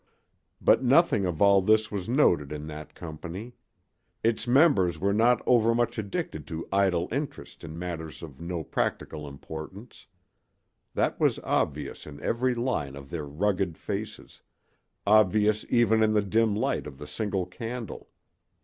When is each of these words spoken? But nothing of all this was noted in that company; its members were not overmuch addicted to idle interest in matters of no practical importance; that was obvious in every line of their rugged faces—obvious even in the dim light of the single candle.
But 0.59 0.81
nothing 0.81 1.25
of 1.25 1.43
all 1.43 1.61
this 1.61 1.91
was 1.91 2.09
noted 2.09 2.51
in 2.51 2.65
that 2.65 2.95
company; 2.95 3.53
its 4.23 4.47
members 4.47 4.97
were 4.97 5.13
not 5.13 5.43
overmuch 5.45 5.99
addicted 5.99 6.47
to 6.47 6.67
idle 6.71 7.07
interest 7.11 7.63
in 7.63 7.77
matters 7.77 8.23
of 8.23 8.41
no 8.41 8.63
practical 8.63 9.27
importance; 9.29 10.07
that 10.95 11.19
was 11.19 11.37
obvious 11.43 12.07
in 12.07 12.19
every 12.23 12.55
line 12.55 12.95
of 12.95 13.11
their 13.11 13.27
rugged 13.27 13.77
faces—obvious 13.77 15.65
even 15.69 16.01
in 16.01 16.15
the 16.15 16.23
dim 16.23 16.55
light 16.55 16.87
of 16.87 16.97
the 16.97 17.05
single 17.07 17.45
candle. 17.45 18.09